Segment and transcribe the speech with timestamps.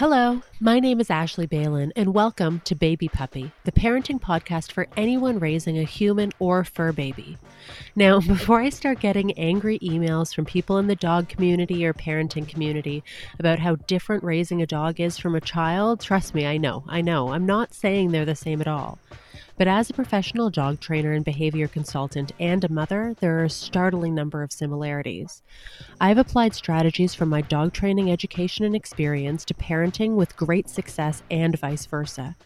[0.00, 4.88] Hello, my name is Ashley Balin, and welcome to Baby Puppy, the parenting podcast for
[4.96, 7.36] anyone raising a human or fur baby.
[7.94, 12.48] Now, before I start getting angry emails from people in the dog community or parenting
[12.48, 13.04] community
[13.38, 17.02] about how different raising a dog is from a child, trust me, I know, I
[17.02, 18.98] know, I'm not saying they're the same at all.
[19.60, 23.50] But as a professional dog trainer and behavior consultant and a mother, there are a
[23.50, 25.42] startling number of similarities.
[26.00, 31.22] I've applied strategies from my dog training education and experience to parenting with great success
[31.30, 32.36] and vice versa.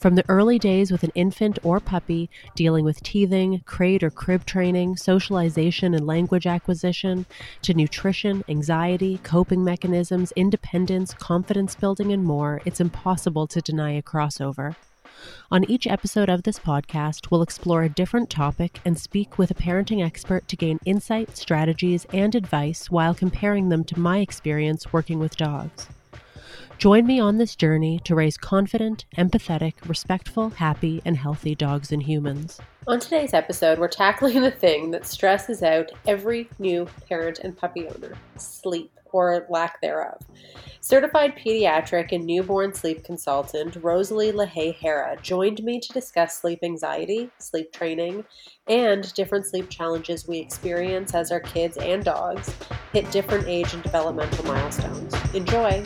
[0.00, 4.44] From the early days with an infant or puppy, dealing with teething, crate or crib
[4.44, 7.26] training, socialization and language acquisition,
[7.62, 14.02] to nutrition, anxiety, coping mechanisms, independence, confidence building, and more, it's impossible to deny a
[14.02, 14.74] crossover.
[15.50, 19.54] On each episode of this podcast, we'll explore a different topic and speak with a
[19.54, 25.18] parenting expert to gain insight, strategies, and advice while comparing them to my experience working
[25.18, 25.88] with dogs.
[26.78, 32.02] Join me on this journey to raise confident, empathetic, respectful, happy, and healthy dogs and
[32.02, 32.60] humans.
[32.86, 37.88] On today's episode, we're tackling the thing that stresses out every new parent and puppy
[37.88, 40.20] owner sleep or lack thereof.
[40.80, 47.30] Certified pediatric and newborn sleep consultant Rosalie LaHaye Hara joined me to discuss sleep anxiety,
[47.38, 48.24] sleep training,
[48.68, 52.54] and different sleep challenges we experience as our kids and dogs
[52.92, 55.14] hit different age and developmental milestones.
[55.34, 55.82] Enjoy!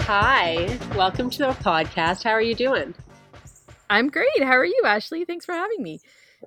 [0.00, 2.24] Hi, welcome to the podcast.
[2.24, 2.94] How are you doing?
[3.90, 4.42] I'm great.
[4.42, 5.24] How are you, Ashley?
[5.24, 6.00] Thanks for having me.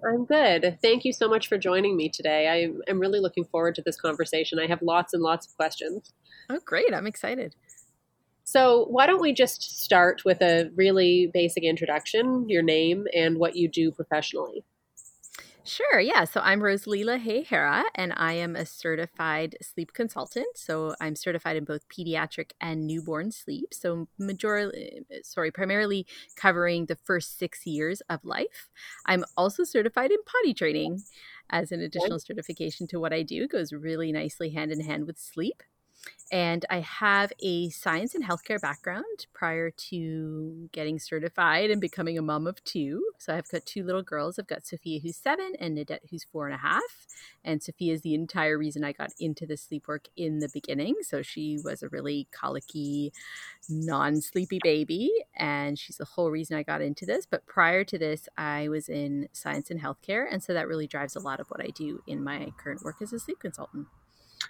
[0.05, 0.77] I'm good.
[0.81, 2.47] Thank you so much for joining me today.
[2.47, 4.59] I am really looking forward to this conversation.
[4.59, 6.13] I have lots and lots of questions.
[6.49, 6.93] Oh, great.
[6.93, 7.55] I'm excited.
[8.43, 13.55] So, why don't we just start with a really basic introduction, your name, and what
[13.55, 14.63] you do professionally?
[15.67, 16.23] Sure, yeah.
[16.23, 20.57] So I'm Rosalie LaHaye Hera, and I am a certified sleep consultant.
[20.57, 23.73] So I'm certified in both pediatric and newborn sleep.
[23.73, 26.07] So majority, eh, sorry, primarily
[26.37, 28.69] covering the first six years of life.
[29.07, 31.03] I'm also certified in potty training
[31.49, 33.43] as an additional certification to what I do.
[33.43, 35.63] It goes really nicely hand in hand with sleep.
[36.29, 42.21] And I have a science and healthcare background prior to getting certified and becoming a
[42.21, 43.01] mom of two.
[43.17, 44.37] So I've got two little girls.
[44.37, 47.07] I've got Sophia, who's seven, and Nadette, who's four and a half.
[47.45, 50.95] And Sophia is the entire reason I got into the sleep work in the beginning.
[51.01, 53.13] So she was a really colicky,
[53.69, 55.09] non sleepy baby.
[55.37, 57.25] And she's the whole reason I got into this.
[57.25, 60.25] But prior to this, I was in science and healthcare.
[60.29, 62.97] And so that really drives a lot of what I do in my current work
[63.01, 63.87] as a sleep consultant.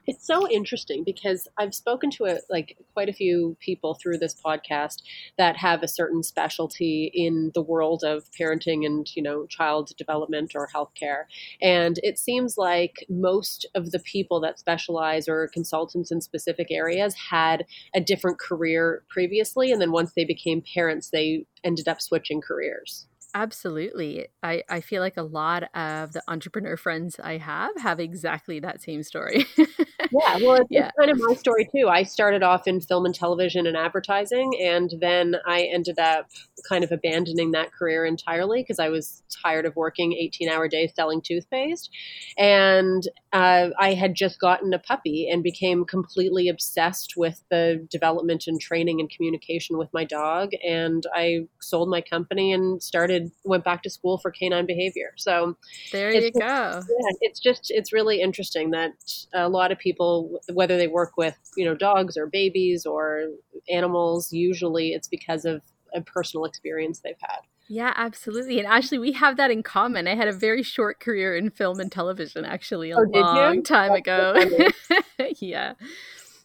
[0.06, 4.36] It's so interesting because I've spoken to a, like quite a few people through this
[4.36, 5.02] podcast
[5.38, 10.54] that have a certain specialty in the world of parenting and you know child development
[10.56, 11.24] or healthcare,
[11.62, 17.16] and it seems like most of the people that specialize or consultants in specific areas
[17.30, 17.66] had
[17.96, 23.08] a different career previously, and then once they became parents, they ended up switching careers.
[23.38, 24.30] Absolutely.
[24.42, 28.82] I, I feel like a lot of the entrepreneur friends I have have exactly that
[28.82, 29.46] same story.
[29.58, 30.90] yeah, well, it's, yeah.
[30.98, 31.88] kind of my story too.
[31.88, 36.32] I started off in film and television and advertising, and then I ended up
[36.68, 40.94] kind of abandoning that career entirely because I was tired of working 18 hour days
[40.96, 41.92] selling toothpaste.
[42.40, 48.46] And uh, I had just gotten a puppy and became completely obsessed with the development
[48.48, 50.54] and training and communication with my dog.
[50.68, 55.14] And I sold my company and started went back to school for canine behavior.
[55.18, 55.58] So
[55.92, 56.40] there you go.
[56.40, 56.82] Yeah,
[57.22, 58.92] it's just it's really interesting that
[59.34, 63.28] a lot of people, whether they work with you know dogs or babies or
[63.70, 65.62] animals, usually it's because of
[65.94, 67.40] a personal experience they've had.
[67.70, 68.60] Yeah, absolutely.
[68.60, 70.08] And actually, we have that in common.
[70.08, 73.90] I had a very short career in film and television, actually, a oh, long time
[74.06, 75.32] That's ago.
[75.40, 75.74] yeah.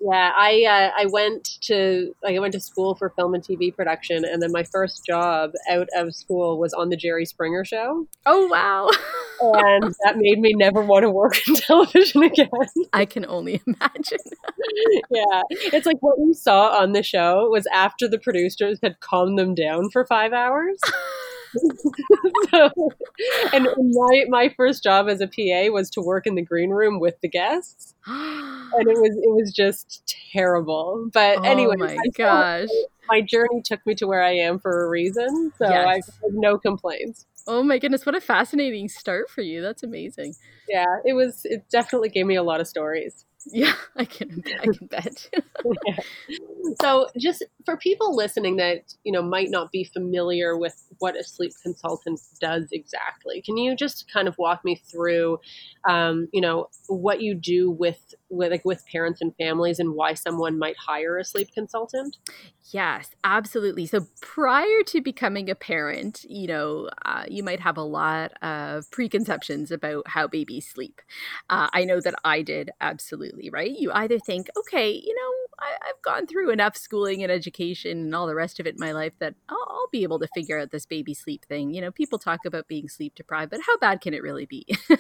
[0.05, 3.75] Yeah, I uh, I went to like I went to school for film and TV
[3.75, 8.09] production, and then my first job out of school was on the Jerry Springer Show.
[8.27, 8.91] Oh wow!
[9.41, 12.49] and that made me never want to work in television again.
[12.93, 14.19] I can only imagine.
[15.11, 19.39] yeah, it's like what you saw on the show was after the producers had calmed
[19.39, 20.79] them down for five hours.
[22.51, 22.71] so,
[23.53, 27.01] and my my first job as a PA was to work in the green room
[27.01, 31.09] with the guests, and it was it was just terrible.
[31.13, 32.69] But oh anyway, my gosh,
[33.09, 35.87] my journey took me to where I am for a reason, so yes.
[35.87, 37.27] I have no complaints.
[37.47, 39.63] Oh my goodness, what a fascinating start for you.
[39.63, 40.35] That's amazing.
[40.69, 43.25] Yeah, it was it definitely gave me a lot of stories.
[43.47, 44.43] Yeah, I can.
[44.63, 45.29] I can bet.
[45.87, 45.97] yeah.
[46.81, 51.25] So, just for people listening that you know might not be familiar with what a
[51.25, 55.39] sleep consultant does exactly, can you just kind of walk me through,
[55.89, 60.15] um, you know, what you do with with like with parents and families, and why
[60.15, 62.17] someone might hire a sleep consultant?
[62.73, 63.87] Yes, absolutely.
[63.87, 68.91] So prior to becoming a parent, you know, uh, you might have a lot of
[68.91, 71.01] preconceptions about how babies sleep.
[71.51, 73.71] Uh, I know that I did absolutely, right?
[73.71, 78.15] You either think, okay, you know, I, have gone through enough schooling and education and
[78.15, 80.59] all the rest of it in my life that I'll, I'll, be able to figure
[80.59, 81.75] out this baby sleep thing.
[81.75, 84.67] You know, people talk about being sleep deprived, but how bad can it really be?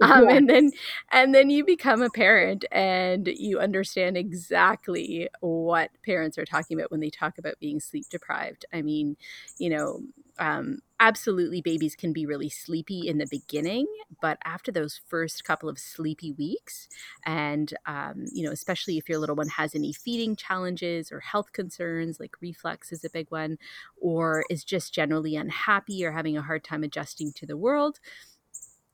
[0.00, 0.30] um, yeah.
[0.30, 0.70] And then,
[1.10, 6.92] and then you become a parent and you understand exactly what parents are talking about
[6.92, 8.64] when they talk about being sleep deprived.
[8.72, 9.16] I mean,
[9.58, 10.00] you know,
[10.38, 13.86] um, absolutely babies can be really sleepy in the beginning
[14.20, 16.88] but after those first couple of sleepy weeks
[17.24, 21.52] and um, you know especially if your little one has any feeding challenges or health
[21.52, 23.56] concerns like reflux is a big one
[24.00, 27.98] or is just generally unhappy or having a hard time adjusting to the world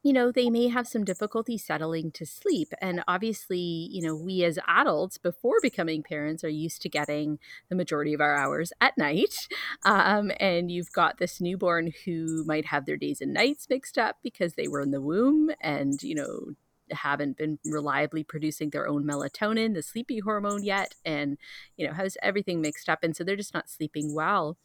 [0.06, 2.73] you know, they may have some difficulty settling to sleep.
[2.81, 3.58] And obviously,
[3.91, 8.20] you know, we as adults before becoming parents are used to getting the majority of
[8.20, 9.49] our hours at night.
[9.85, 14.17] Um, and you've got this newborn who might have their days and nights mixed up
[14.23, 16.55] because they were in the womb and, you know,
[16.91, 21.38] haven't been reliably producing their own melatonin, the sleepy hormone yet, and,
[21.76, 23.02] you know, has everything mixed up.
[23.02, 24.56] And so they're just not sleeping well.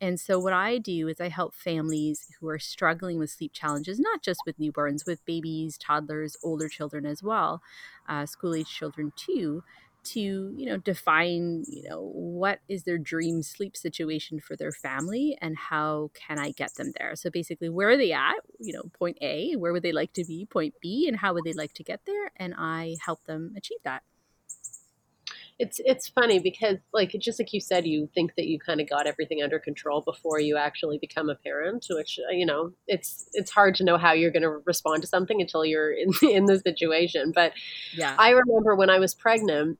[0.00, 4.00] And so, what I do is I help families who are struggling with sleep challenges,
[4.00, 7.62] not just with newborns, with babies, toddlers, older children as well,
[8.08, 9.62] uh, school age children too,
[10.02, 10.20] to
[10.56, 15.58] you know define you know what is their dream sleep situation for their family and
[15.58, 17.14] how can i get them there?
[17.16, 18.36] So basically where are they at?
[18.58, 20.46] You know point a where would they like to be?
[20.46, 22.32] Point b and how would they like to get there?
[22.36, 24.02] And i help them achieve that
[25.60, 28.88] it's it's funny because like just like you said you think that you kind of
[28.88, 33.28] got everything under control before you actually become a parent which uh, you know it's
[33.34, 36.46] it's hard to know how you're going to respond to something until you're in in
[36.46, 37.30] the situation.
[37.34, 37.52] But
[37.94, 38.16] yeah.
[38.18, 39.78] I remember when i was pregnant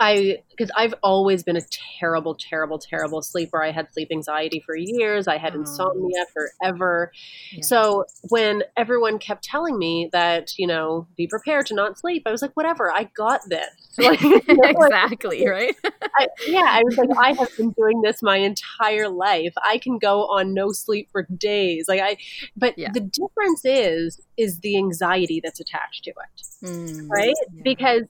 [0.00, 1.62] I because I've always been a
[2.00, 3.62] terrible, terrible, terrible sleeper.
[3.62, 5.28] I had sleep anxiety for years.
[5.28, 5.60] I had oh.
[5.60, 7.12] insomnia forever.
[7.52, 7.62] Yeah.
[7.62, 12.32] So when everyone kept telling me that you know be prepared to not sleep, I
[12.32, 13.66] was like, whatever, I got this.
[13.96, 15.48] Like, you know, exactly like,
[15.84, 15.92] right.
[16.18, 19.52] I, yeah, I was like, I have been doing this my entire life.
[19.62, 21.86] I can go on no sleep for days.
[21.86, 22.16] Like I,
[22.56, 22.90] but yeah.
[22.92, 27.36] the difference is is the anxiety that's attached to it, mm, right?
[27.54, 27.62] Yeah.
[27.62, 28.02] Because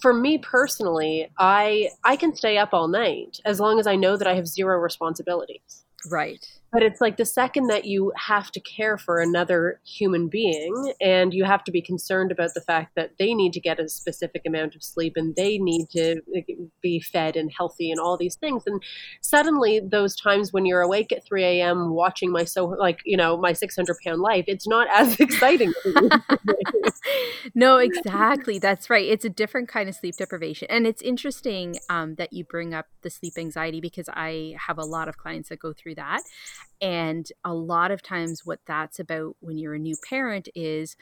[0.00, 4.16] for me personally, I I can stay up all night as long as I know
[4.16, 5.84] that I have zero responsibilities.
[6.10, 6.44] Right.
[6.70, 11.32] But it's like the second that you have to care for another human being and
[11.32, 14.42] you have to be concerned about the fact that they need to get a specific
[14.46, 16.20] amount of sleep and they need to
[16.82, 18.64] be fed and healthy and all these things.
[18.66, 18.82] And
[19.22, 21.90] suddenly, those times when you're awake at 3 a.m.
[21.90, 25.72] watching my so, like, you know, my 600 pound life, it's not as exciting.
[27.54, 28.58] no, exactly.
[28.58, 29.08] That's right.
[29.08, 30.68] It's a different kind of sleep deprivation.
[30.70, 34.84] And it's interesting um, that you bring up the sleep anxiety because I have a
[34.84, 36.20] lot of clients that go through that.
[36.80, 40.96] And a lot of times, what that's about when you're a new parent is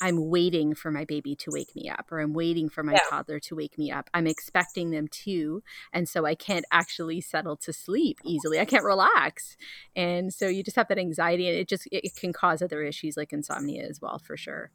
[0.00, 2.98] I'm waiting for my baby to wake me up, or I'm waiting for my yeah.
[3.08, 4.10] toddler to wake me up.
[4.12, 5.62] I'm expecting them to.
[5.92, 8.60] And so I can't actually settle to sleep easily.
[8.60, 9.56] I can't relax.
[9.94, 13.16] And so you just have that anxiety, and it just it can cause other issues
[13.16, 14.70] like insomnia as well, for sure.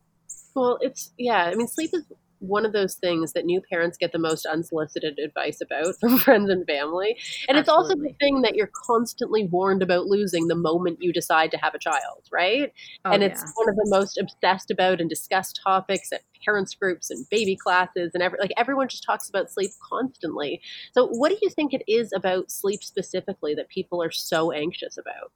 [0.56, 2.04] Well, it's, yeah, I mean, sleep is
[2.42, 6.50] one of those things that new parents get the most unsolicited advice about from friends
[6.50, 7.18] and family.
[7.48, 7.60] And Absolutely.
[7.60, 11.58] it's also the thing that you're constantly warned about losing the moment you decide to
[11.58, 12.74] have a child, right?
[13.06, 13.52] Oh, and it's yeah.
[13.56, 18.12] one of the most obsessed about and discussed topics at parents groups and baby classes
[18.14, 20.62] and every, like everyone just talks about sleep constantly.
[20.94, 24.98] So what do you think it is about sleep specifically that people are so anxious
[24.98, 25.32] about?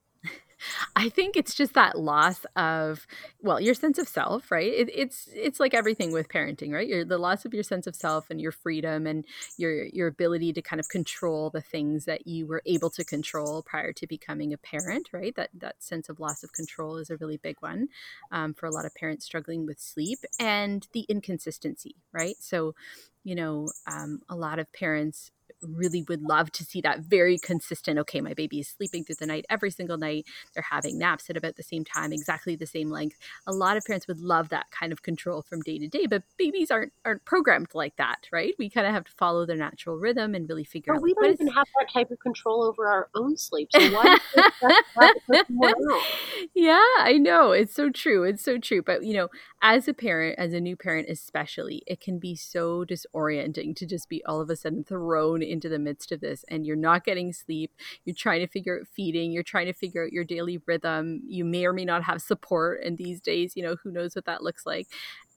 [0.95, 3.05] I think it's just that loss of
[3.41, 4.71] well, your sense of self, right?
[4.71, 6.87] It, it's it's like everything with parenting, right?
[6.87, 9.25] You're the loss of your sense of self and your freedom and
[9.57, 13.63] your your ability to kind of control the things that you were able to control
[13.63, 15.35] prior to becoming a parent, right?
[15.35, 17.87] That that sense of loss of control is a really big one
[18.31, 22.35] um, for a lot of parents struggling with sleep and the inconsistency, right?
[22.39, 22.75] So,
[23.23, 25.31] you know, um, a lot of parents
[25.65, 29.25] really would love to see that very consistent okay my baby is sleeping through the
[29.25, 30.25] night every single night.
[30.53, 33.17] They're having naps at about the same time exactly the same length.
[33.47, 36.23] A lot of parents would love that kind of control from day to day but
[36.37, 38.53] babies aren't aren't programmed like that right?
[38.59, 41.13] We kind of have to follow their natural rhythm and really figure but out we
[41.13, 44.17] don't even have that type of control over our own sleep so why
[46.53, 49.29] yeah i know it's so true it's so true but you know
[49.61, 54.09] as a parent as a new parent especially it can be so disorienting to just
[54.09, 57.33] be all of a sudden thrown into the midst of this and you're not getting
[57.33, 57.71] sleep
[58.03, 61.45] you're trying to figure out feeding you're trying to figure out your daily rhythm you
[61.45, 64.43] may or may not have support and these days you know who knows what that
[64.43, 64.87] looks like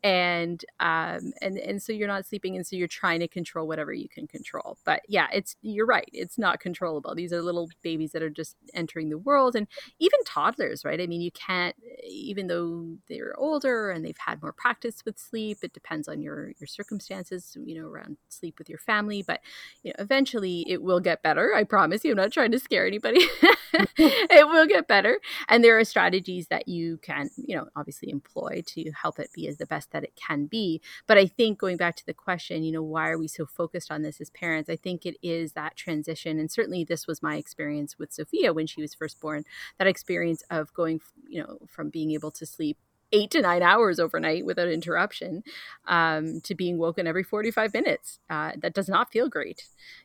[0.02, 3.92] and um and and so you're not sleeping and so you're trying to control whatever
[3.92, 4.78] you can control.
[4.84, 7.14] But yeah it's you're right it's not controllable.
[7.14, 9.66] These are little babies that are just entering the world and
[9.98, 11.00] even toddlers right?
[11.00, 11.74] I mean you can't
[12.04, 16.52] even though they're older and they've had more practice with sleep it depends on your
[16.58, 19.40] your circumstances you know around sleep with your family but
[19.82, 22.86] you know eventually it will get better i promise you i'm not trying to scare
[22.86, 23.20] anybody.
[23.98, 28.62] It will get better and there are strategies that you can you know obviously employ
[28.66, 30.80] to help it be as the best that it can be.
[31.06, 33.90] But I think going back to the question, you know, why are we so focused
[33.90, 34.70] on this as parents?
[34.70, 36.38] I think it is that transition.
[36.38, 39.44] And certainly this was my experience with Sophia when she was first born,
[39.78, 42.78] that experience of going, you know, from being able to sleep
[43.12, 45.42] eight to nine hours overnight without interruption
[45.86, 48.18] um, to being woken every 45 minutes.
[48.28, 49.64] Uh, that does not feel great.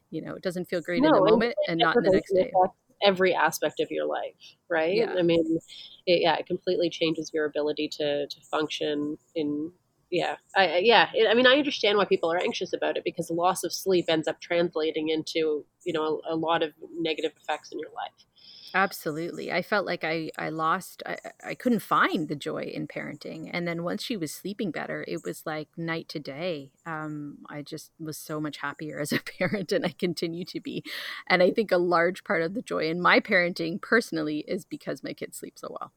[0.09, 2.31] You know, it doesn't feel great no, in the moment and not in the next
[2.33, 2.51] day
[3.03, 4.35] every aspect of your life,
[4.69, 4.95] right?
[4.95, 5.13] Yeah.
[5.17, 5.59] I mean,
[6.05, 9.71] it, yeah, it completely changes your ability to to function in.
[10.11, 11.09] Yeah, I, yeah.
[11.15, 14.05] It, I mean, I understand why people are anxious about it because loss of sleep
[14.09, 18.11] ends up translating into you know a, a lot of negative effects in your life.
[18.75, 19.51] Absolutely.
[19.51, 23.47] I felt like I, I lost, I, I couldn't find the joy in parenting.
[23.53, 26.71] And then once she was sleeping better, it was like night to day.
[26.87, 30.83] Um, I just was so much happier as a parent, and I continue to be.
[31.27, 35.03] And I think a large part of the joy in my parenting personally is because
[35.03, 35.91] my kids sleep so well.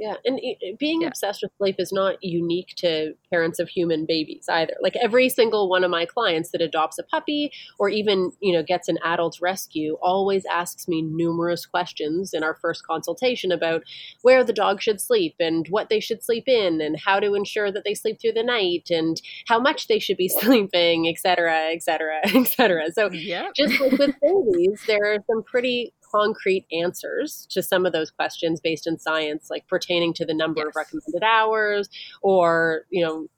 [0.00, 0.40] Yeah, and
[0.78, 1.08] being yeah.
[1.08, 4.72] obsessed with sleep is not unique to parents of human babies either.
[4.80, 8.62] Like every single one of my clients that adopts a puppy or even, you know,
[8.62, 13.82] gets an adult rescue always asks me numerous questions in our first consultation about
[14.22, 17.70] where the dog should sleep and what they should sleep in and how to ensure
[17.70, 21.74] that they sleep through the night and how much they should be sleeping, et cetera,
[21.74, 22.90] et cetera, et cetera.
[22.92, 23.48] So yeah.
[23.54, 28.60] just like with babies, there are some pretty concrete answers to some of those questions
[28.60, 30.68] based in science, like pertaining to the number yes.
[30.68, 31.88] of recommended hours
[32.22, 33.28] or, you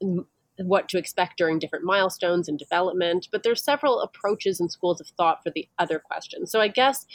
[0.00, 0.26] know,
[0.58, 3.28] what to expect during different milestones in development.
[3.32, 6.50] But there's several approaches and schools of thought for the other questions.
[6.50, 7.06] So I guess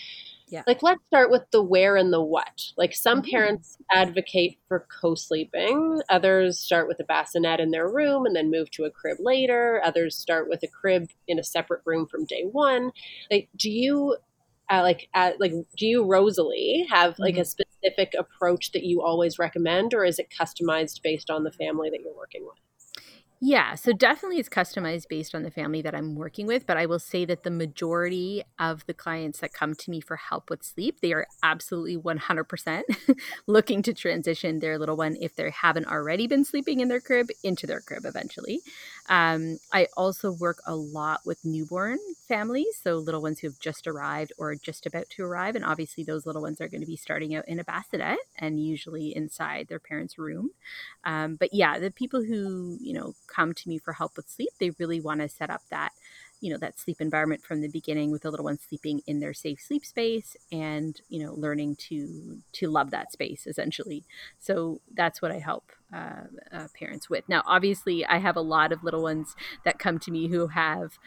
[0.49, 0.63] yeah.
[0.65, 2.71] Like, let's start with the where and the what.
[2.77, 3.31] Like, some mm-hmm.
[3.31, 8.49] parents advocate for co sleeping, others start with a bassinet in their room and then
[8.49, 9.81] move to a crib later.
[9.83, 12.91] Others start with a crib in a separate room from day one.
[13.29, 14.15] Like, do you
[14.69, 15.09] uh, like
[15.39, 17.41] like do you rosalie have like mm-hmm.
[17.41, 21.89] a specific approach that you always recommend or is it customized based on the family
[21.89, 22.57] that you're working with
[23.39, 26.88] yeah, so definitely it's customized based on the family that I'm working with, but I
[26.88, 30.63] will say that the majority of the clients that come to me for help with
[30.63, 32.81] sleep, they are absolutely 100%
[33.47, 37.27] looking to transition their little one if they haven't already been sleeping in their crib
[37.43, 38.62] into their crib eventually.
[39.09, 41.97] Um, I also work a lot with newborn
[42.27, 45.55] families, so little ones who have just arrived or just about to arrive.
[45.55, 48.59] And obviously, those little ones are going to be starting out in a bassinet and
[48.63, 50.51] usually inside their parents' room.
[51.03, 54.49] Um, but yeah, the people who, you know, come to me for help with sleep,
[54.59, 55.93] they really want to set up that
[56.39, 59.34] you know that sleep environment from the beginning with the little ones sleeping in their
[59.34, 64.03] safe sleep space and you know learning to to love that space essentially.
[64.39, 67.27] So that's what i help uh, uh, parents with.
[67.27, 70.98] Now obviously i have a lot of little ones that come to me who have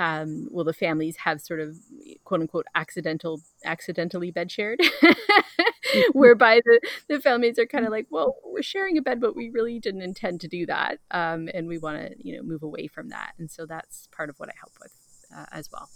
[0.00, 1.76] um, well, the families have sort of
[2.24, 4.80] quote unquote accidental, accidentally bed shared,
[6.12, 9.50] whereby the, the families are kind of like, well, we're sharing a bed, but we
[9.50, 10.98] really didn't intend to do that.
[11.10, 13.32] Um, and we want to, you know, move away from that.
[13.38, 14.92] And so that's part of what I help with
[15.36, 15.88] uh, as well.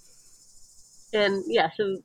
[1.13, 1.99] And yeah, so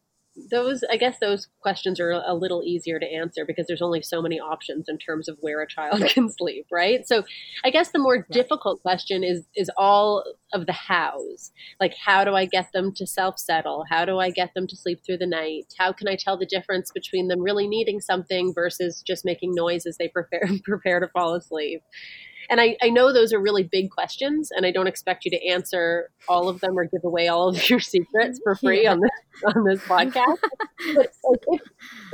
[0.50, 4.21] those i guess those questions are a little easier to answer because there's only so
[4.21, 7.07] many options in terms of where a child can sleep right?
[7.07, 7.24] So
[7.63, 11.51] i guess the more difficult question is is all of the hows.
[11.79, 14.75] Like how do i get them to self settle how do i get them to
[14.75, 15.74] sleep through the night?
[15.77, 19.86] How can i tell the difference between them really needing something versus just making noise
[19.86, 21.81] as they prepare prepare to fall asleep
[22.49, 25.47] And I, I know those are really big questions, and I don't expect you to
[25.47, 28.93] answer all of them or give away all of your secrets for free yeah.
[28.93, 30.37] on this on this podcast.
[30.95, 31.61] but like, if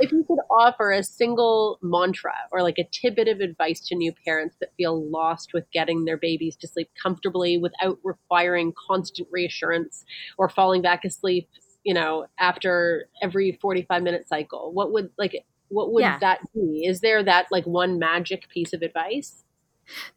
[0.00, 4.12] if you could offer a single mantra or like a tidbit of advice to new
[4.24, 10.04] parents that feel lost with getting their babies to sleep comfortably without requiring constant reassurance
[10.38, 11.48] or falling back asleep
[11.84, 15.34] you know after every 45 minute cycle what would like
[15.68, 16.18] what would yeah.
[16.18, 19.44] that be is there that like one magic piece of advice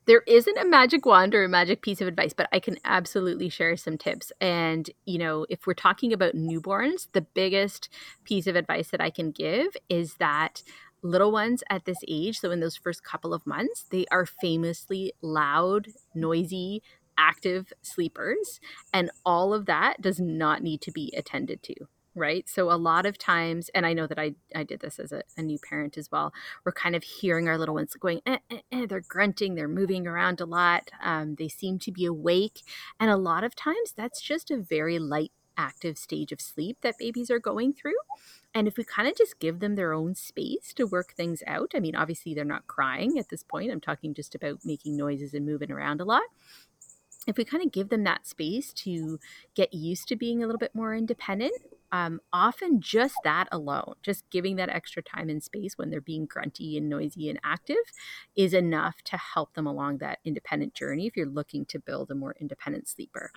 [0.05, 3.49] there isn't a magic wand or a magic piece of advice, but I can absolutely
[3.49, 4.31] share some tips.
[4.41, 7.89] And, you know, if we're talking about newborns, the biggest
[8.23, 10.63] piece of advice that I can give is that
[11.01, 15.13] little ones at this age, so in those first couple of months, they are famously
[15.21, 16.81] loud, noisy,
[17.17, 18.59] active sleepers.
[18.93, 21.75] And all of that does not need to be attended to
[22.19, 22.47] right?
[22.47, 25.23] So a lot of times and i know that i, I did this as a,
[25.38, 26.33] a new parent as well
[26.65, 30.07] we're kind of hearing our little ones going eh, eh, eh, they're grunting they're moving
[30.07, 32.61] around a lot um, they seem to be awake
[32.99, 36.97] and a lot of times that's just a very light active stage of sleep that
[36.97, 37.99] babies are going through
[38.53, 41.71] and if we kind of just give them their own space to work things out
[41.75, 45.33] i mean obviously they're not crying at this point i'm talking just about making noises
[45.33, 46.23] and moving around a lot.
[47.27, 49.19] If we kind of give them that space to
[49.53, 51.53] get used to being a little bit more independent,
[51.91, 56.25] um, often just that alone, just giving that extra time and space when they're being
[56.25, 57.77] grunty and noisy and active,
[58.36, 62.15] is enough to help them along that independent journey if you're looking to build a
[62.15, 63.31] more independent sleeper.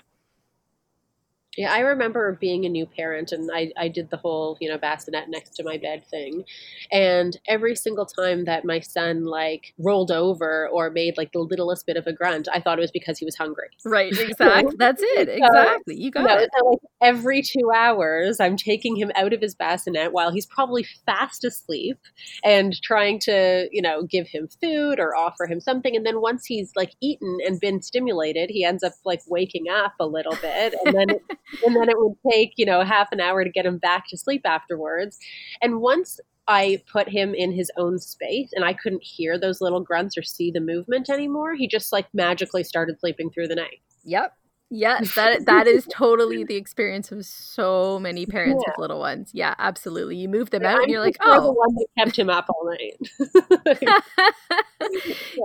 [1.57, 4.79] Yeah, I remember being a new parent and I, I did the whole, you know,
[4.79, 6.45] bassinet next to my bed thing.
[6.91, 11.85] And every single time that my son like rolled over or made like the littlest
[11.85, 13.69] bit of a grunt, I thought it was because he was hungry.
[13.85, 14.77] Right, exactly.
[14.79, 15.29] That's it.
[15.29, 15.95] Exactly.
[15.95, 16.49] You got it.
[16.59, 20.87] So like every two hours, I'm taking him out of his bassinet while he's probably
[21.05, 21.99] fast asleep
[22.43, 25.95] and trying to, you know, give him food or offer him something.
[25.95, 29.93] And then once he's like eaten and been stimulated, he ends up like waking up
[30.01, 30.75] a little bit.
[30.87, 31.07] And then
[31.65, 34.17] and then it would take, you know, half an hour to get him back to
[34.17, 35.19] sleep afterwards.
[35.61, 36.19] And once
[36.49, 40.23] I put him in his own space and I couldn't hear those little grunts or
[40.23, 43.81] see the movement anymore, he just like magically started sleeping through the night.
[44.05, 44.37] Yep.
[44.75, 48.73] Yes, that that is totally the experience of so many parents yeah.
[48.73, 49.31] with little ones.
[49.35, 50.17] Yeah, absolutely.
[50.17, 52.31] You move them yeah, out, I'm and you're like, oh, the one that kept him
[52.31, 52.97] up all night.
[53.83, 53.99] yeah.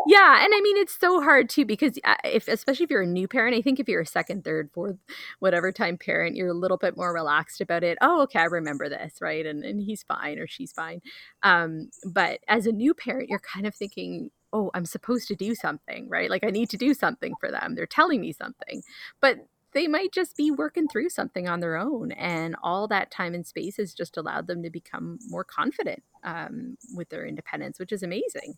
[0.07, 0.45] yeah.
[0.45, 3.27] and I mean it's so hard too because uh, if especially if you're a new
[3.27, 4.95] parent, I think if you're a second, third, fourth,
[5.39, 7.97] whatever time parent, you're a little bit more relaxed about it.
[7.99, 9.45] Oh, okay, I remember this, right?
[9.45, 11.01] And and he's fine or she's fine.
[11.43, 15.55] Um, but as a new parent, you're kind of thinking, oh, I'm supposed to do
[15.55, 16.29] something, right?
[16.29, 17.75] Like I need to do something for them.
[17.75, 18.83] They're telling me something.
[19.21, 19.37] But
[19.73, 22.11] they might just be working through something on their own.
[22.13, 26.77] And all that time and space has just allowed them to become more confident um,
[26.95, 28.57] with their independence, which is amazing.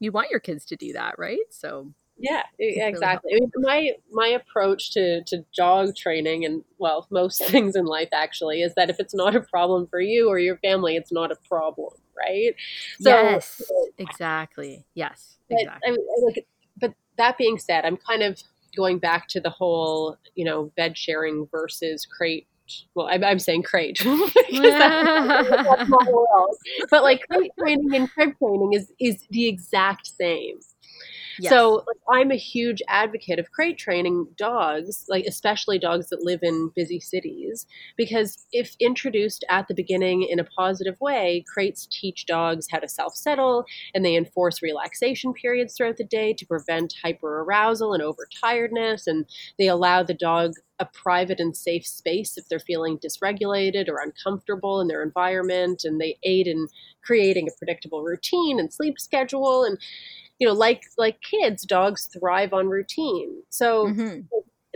[0.00, 1.38] You want your kids to do that, right?
[1.50, 3.32] So yeah, exactly.
[3.32, 8.62] Really my my approach to to dog training and well, most things in life actually
[8.62, 11.36] is that if it's not a problem for you or your family, it's not a
[11.48, 12.54] problem right?
[13.00, 13.62] So, yes,
[13.98, 14.84] exactly.
[14.94, 15.92] Yes, but, exactly.
[15.92, 16.46] I, like,
[16.80, 18.40] but that being said, I'm kind of
[18.76, 22.46] going back to the whole, you know, bed sharing versus crate
[22.94, 26.56] well, I'm, I'm, saying crate because that's, that's my world.
[26.90, 30.58] But like crate training and crib training is is the exact same.
[31.40, 31.50] Yes.
[31.50, 36.40] So like, I'm a huge advocate of crate training dogs, like especially dogs that live
[36.42, 42.26] in busy cities, because if introduced at the beginning in a positive way, crates teach
[42.26, 46.94] dogs how to self settle and they enforce relaxation periods throughout the day to prevent
[47.04, 49.26] hyperarousal and overtiredness, and
[49.58, 54.80] they allow the dog a private and safe space if they're feeling dysregulated or uncomfortable
[54.80, 56.68] in their environment and they aid in
[57.02, 59.78] creating a predictable routine and sleep schedule and
[60.38, 63.42] you know, like like kids, dogs thrive on routine.
[63.50, 64.20] So mm-hmm.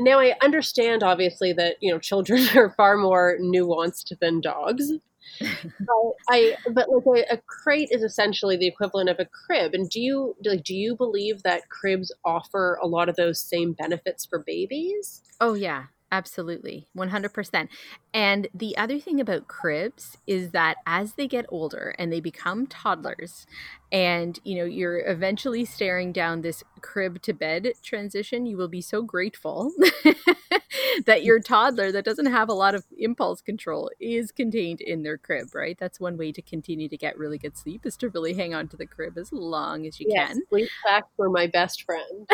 [0.01, 4.93] now I understand, obviously, that you know children are far more nuanced than dogs.
[5.41, 9.73] but I, but like a, a, crate is essentially the equivalent of a crib.
[9.73, 13.73] And do you like do you believe that cribs offer a lot of those same
[13.73, 15.23] benefits for babies?
[15.41, 17.69] Oh yeah, Absolutely, 100%.
[18.13, 22.67] And the other thing about cribs is that as they get older and they become
[22.67, 23.47] toddlers,
[23.93, 28.81] and you know, you're eventually staring down this crib to bed transition, you will be
[28.81, 29.71] so grateful
[31.07, 35.19] that your toddler that doesn't have a lot of impulse control is contained in their
[35.19, 35.77] crib, right?
[35.79, 38.67] That's one way to continue to get really good sleep is to really hang on
[38.69, 40.43] to the crib as long as you yes, can.
[40.49, 42.27] Sleep sacks were my best friend.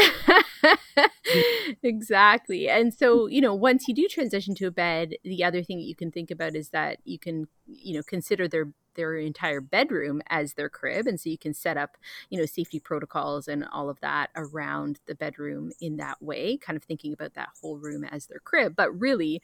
[1.82, 2.68] exactly.
[2.68, 5.86] And so, you know, once you do transition to a bed, the other thing that
[5.86, 10.20] you can think about is that you can you know consider their their entire bedroom
[10.28, 11.96] as their crib and so you can set up
[12.30, 16.76] you know safety protocols and all of that around the bedroom in that way kind
[16.76, 18.74] of thinking about that whole room as their crib.
[18.76, 19.40] But really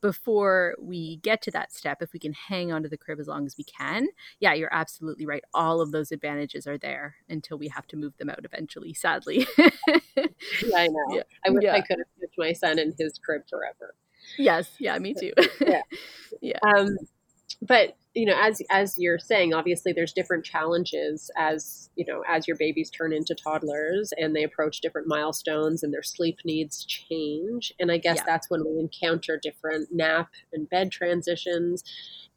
[0.00, 3.46] before we get to that step if we can hang onto the crib as long
[3.46, 4.08] as we can
[4.40, 5.44] yeah you're absolutely right.
[5.54, 9.46] All of those advantages are there until we have to move them out eventually sadly.
[10.16, 11.16] Yeah i know.
[11.16, 11.22] Yeah.
[11.46, 11.74] i wish yeah.
[11.74, 13.94] i could have put my son in his crib forever.
[14.38, 14.70] Yes.
[14.78, 15.32] Yeah me too.
[15.60, 15.82] Yeah.
[16.40, 16.58] Yeah.
[16.66, 16.96] Um
[17.60, 22.46] but you know as as you're saying obviously there's different challenges as you know as
[22.46, 27.72] your babies turn into toddlers and they approach different milestones and their sleep needs change
[27.78, 28.24] and i guess yeah.
[28.26, 31.82] that's when we encounter different nap and bed transitions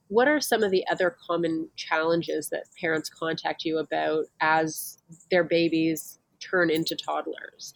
[0.08, 5.00] what are some of the other common challenges that parents contact you about as
[5.32, 7.74] their babies turn into toddlers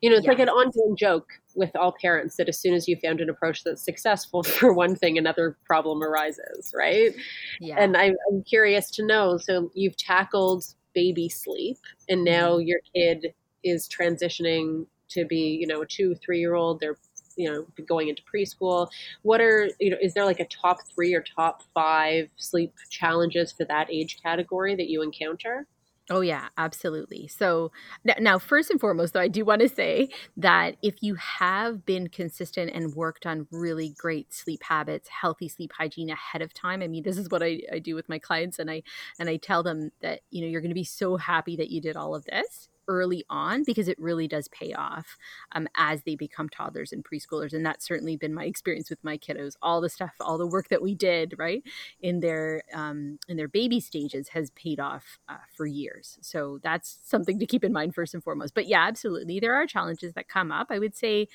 [0.00, 0.32] you know it's yeah.
[0.32, 3.64] like an ongoing joke with all parents that as soon as you found an approach
[3.64, 7.14] that's successful for one thing, another problem arises, right?
[7.60, 7.76] Yeah.
[7.78, 9.36] And I, I'm curious to know.
[9.36, 12.68] So you've tackled baby sleep, and now mm-hmm.
[12.68, 16.80] your kid is transitioning to be, you know, a two, three year old.
[16.80, 16.96] They're
[17.36, 18.88] you know going into preschool
[19.22, 23.52] what are you know is there like a top three or top five sleep challenges
[23.52, 25.66] for that age category that you encounter
[26.12, 27.28] Oh, yeah, absolutely.
[27.28, 27.70] So,
[28.18, 32.08] now, first and foremost, though, I do want to say that if you have been
[32.08, 36.88] consistent and worked on really great sleep habits, healthy sleep hygiene ahead of time, I
[36.88, 38.82] mean, this is what I, I do with my clients, and I
[39.20, 41.80] and I tell them that you know you're going to be so happy that you
[41.80, 45.16] did all of this early on because it really does pay off
[45.52, 47.52] um, as they become toddlers and preschoolers.
[47.52, 49.54] And that's certainly been my experience with my kiddos.
[49.62, 51.62] All the stuff, all the work that we did right
[52.02, 56.18] in their um, in their baby stages has paid off uh, for years.
[56.20, 58.54] So that's something to keep in mind first and foremost.
[58.54, 60.66] But yeah, absolutely, there are challenges that come up.
[60.70, 61.28] I would say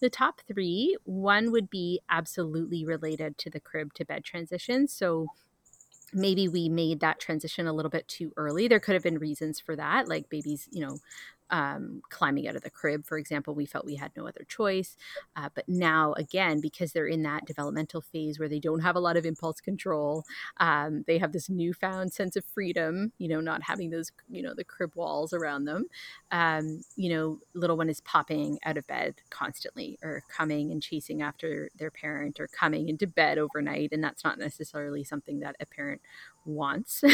[0.00, 4.86] the top three one would be absolutely related to the crib to bed transition.
[4.86, 5.28] So
[6.12, 8.68] maybe we made that transition a little bit too early.
[8.68, 10.98] There could have been reasons for that, like babies, you know,
[11.50, 14.96] um, climbing out of the crib, for example, we felt we had no other choice.
[15.36, 19.00] Uh, but now, again, because they're in that developmental phase where they don't have a
[19.00, 20.24] lot of impulse control,
[20.58, 24.54] um, they have this newfound sense of freedom, you know, not having those, you know,
[24.54, 25.86] the crib walls around them.
[26.30, 31.22] Um, you know, little one is popping out of bed constantly or coming and chasing
[31.22, 33.90] after their parent or coming into bed overnight.
[33.92, 36.00] And that's not necessarily something that a parent
[36.48, 37.04] wants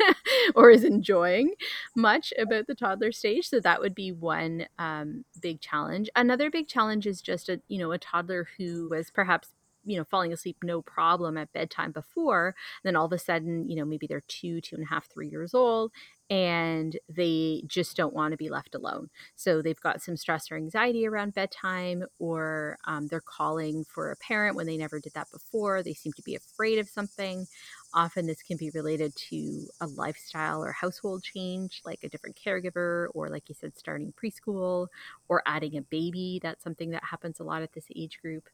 [0.54, 1.54] or is enjoying
[1.96, 3.48] much about the toddler stage.
[3.48, 6.08] So that would be one um, big challenge.
[6.16, 9.48] Another big challenge is just a you know a toddler who was perhaps
[9.84, 13.76] you know falling asleep no problem at bedtime before then all of a sudden you
[13.76, 15.92] know maybe they're two two and a half three years old
[16.30, 19.08] and they just don't want to be left alone.
[19.34, 24.16] So they've got some stress or anxiety around bedtime, or um, they're calling for a
[24.16, 25.82] parent when they never did that before.
[25.82, 27.46] They seem to be afraid of something.
[27.94, 33.08] Often, this can be related to a lifestyle or household change, like a different caregiver,
[33.14, 34.88] or like you said, starting preschool
[35.28, 36.38] or adding a baby.
[36.42, 38.48] That's something that happens a lot at this age group.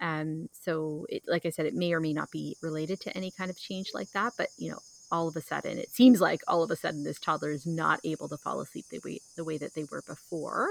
[0.00, 3.30] Um, so, it, like I said, it may or may not be related to any
[3.30, 6.40] kind of change like that, but you know, all of a sudden it seems like
[6.46, 9.44] all of a sudden this toddler is not able to fall asleep the way the
[9.44, 10.70] way that they were before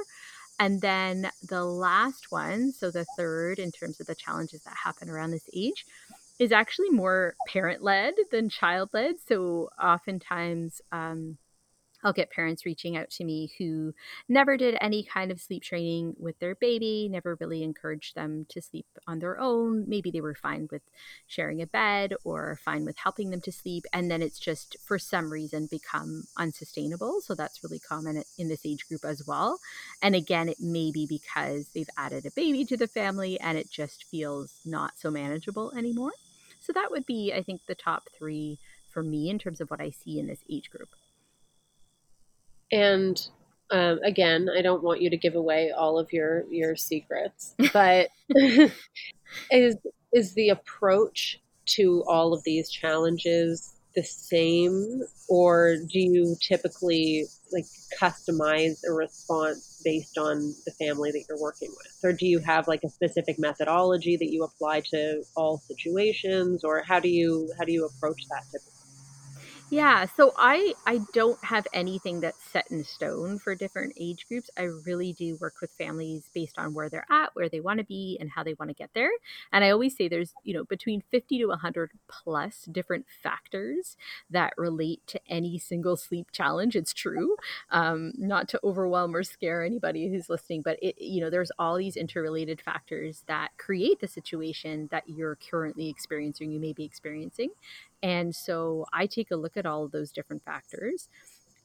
[0.60, 5.10] and then the last one so the third in terms of the challenges that happen
[5.10, 5.86] around this age
[6.40, 11.38] is actually more parent led than child led so oftentimes um,
[12.04, 13.94] I'll get parents reaching out to me who
[14.30, 18.62] never did any kind of sleep training with their baby, never really encouraged them to
[18.62, 19.84] sleep on their own.
[19.88, 20.82] Maybe they were fine with
[21.28, 23.86] sharing a bed or fine with helping them to sleep.
[23.92, 27.20] And then it's just for some reason become unsustainable.
[27.22, 29.60] So that's really common in this age group as well.
[30.02, 33.70] And again, it may be because they've added a baby to the family and it
[33.70, 36.14] just feels not so manageable anymore.
[36.70, 38.60] So that would be, I think, the top three
[38.92, 40.90] for me in terms of what I see in this age group.
[42.72, 43.20] And
[43.72, 48.10] um, again, I don't want you to give away all of your your secrets, but
[49.52, 49.78] is
[50.14, 57.66] is the approach to all of these challenges the same, or do you typically like
[58.00, 62.68] customize a response based on the family that you're working with, or do you have
[62.68, 67.66] like a specific methodology that you apply to all situations, or how do you how
[67.66, 68.79] do you approach that typically?
[69.72, 74.50] Yeah, so I I don't have anything that's set in stone for different age groups.
[74.58, 77.84] I really do work with families based on where they're at, where they want to
[77.86, 79.12] be, and how they want to get there.
[79.52, 83.96] And I always say there's, you know, between 50 to 100 plus different factors
[84.32, 86.76] that relate to any single sleep challenge.
[86.76, 87.36] It's true.
[87.70, 91.76] Um, not to overwhelm or scare anybody who's listening, but it, you know, there's all
[91.78, 97.50] these interrelated factors that create the situation that you're currently experiencing, you may be experiencing
[98.02, 101.10] And so I take a look at all of those different factors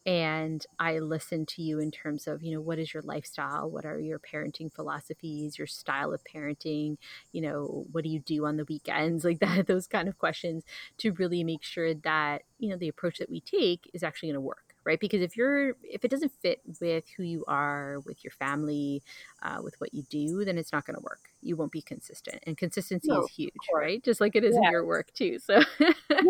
[0.06, 3.70] and I listen to you in terms of, you know, what is your lifestyle?
[3.70, 6.98] What are your parenting philosophies, your style of parenting?
[7.32, 9.24] You know, what do you do on the weekends?
[9.30, 10.64] Like that, those kind of questions
[10.98, 14.34] to really make sure that, you know, the approach that we take is actually going
[14.34, 15.00] to work right?
[15.00, 19.02] Because if you're if it doesn't fit with who you are with your family
[19.42, 21.20] uh, with what you do then it's not going to work.
[21.42, 24.02] You won't be consistent and consistency no, is huge right?
[24.02, 24.68] Just like it is yeah.
[24.68, 25.92] in your work too so yeah,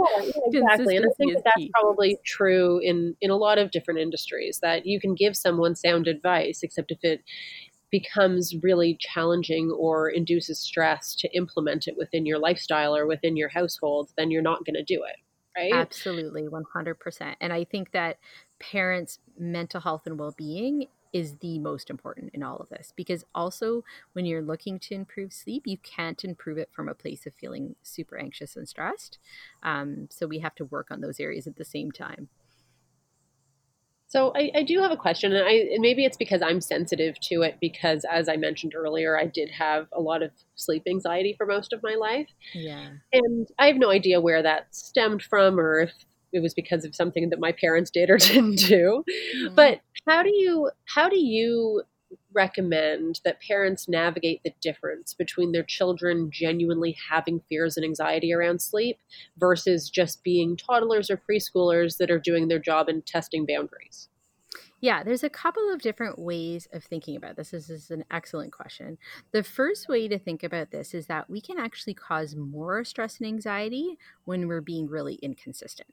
[0.47, 1.71] exactly and i think that that's key.
[1.73, 6.07] probably true in in a lot of different industries that you can give someone sound
[6.07, 7.23] advice except if it
[7.91, 13.49] becomes really challenging or induces stress to implement it within your lifestyle or within your
[13.49, 15.17] household then you're not going to do it
[15.57, 15.73] right?
[15.73, 18.19] Absolutely 100% and i think that
[18.59, 23.25] parents' mental health and well being is the most important in all of this because
[23.35, 27.33] also when you're looking to improve sleep you can't improve it from a place of
[27.35, 29.19] feeling super anxious and stressed.
[29.63, 32.29] Um, so we have to work on those areas at the same time.
[34.15, 37.19] So I, I, do have a question, and, I, and maybe it's because I'm sensitive
[37.23, 41.35] to it because, as I mentioned earlier, I did have a lot of sleep anxiety
[41.37, 42.29] for most of my life.
[42.53, 45.93] Yeah, and I have no idea where that stemmed from, or if
[46.35, 49.05] it was because of something that my parents did or didn't do.
[49.09, 49.55] Mm-hmm.
[49.55, 51.83] But how do you how do you
[52.33, 58.61] recommend that parents navigate the difference between their children genuinely having fears and anxiety around
[58.61, 58.99] sleep
[59.39, 64.09] versus just being toddlers or preschoolers that are doing their job and testing boundaries?
[64.85, 67.53] Yeah, there's a couple of different ways of thinking about this.
[67.53, 68.99] This is an excellent question.
[69.33, 73.17] The first way to think about this is that we can actually cause more stress
[73.17, 75.89] and anxiety when we're being really inconsistent.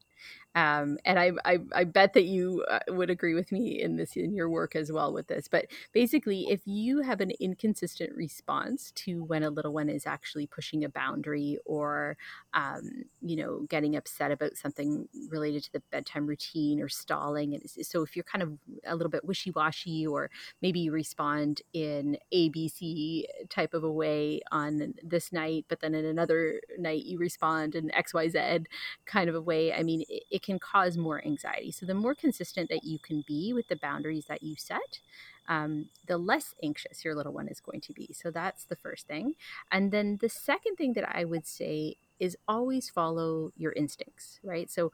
[0.53, 4.17] Um, and I, I, I, bet that you uh, would agree with me in this
[4.17, 5.47] in your work as well with this.
[5.47, 10.47] But basically, if you have an inconsistent response to when a little one is actually
[10.47, 12.17] pushing a boundary or,
[12.53, 17.69] um, you know, getting upset about something related to the bedtime routine or stalling, and
[17.69, 18.51] so if you're kind of
[18.85, 20.29] a little bit wishy washy, or
[20.61, 26.05] maybe you respond in ABC type of a way on this night, but then in
[26.05, 28.65] another night you respond in X Y Z
[29.05, 29.73] kind of a way.
[29.73, 31.71] I mean it, it can cause more anxiety.
[31.71, 34.99] So the more consistent that you can be with the boundaries that you set,
[35.47, 38.13] um, the less anxious your little one is going to be.
[38.13, 39.35] So that's the first thing.
[39.71, 44.69] And then the second thing that I would say is always follow your instincts, right?
[44.69, 44.91] So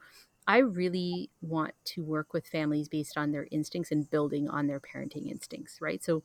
[0.48, 4.80] I really want to work with families based on their instincts and building on their
[4.80, 6.02] parenting instincts, right?
[6.02, 6.22] So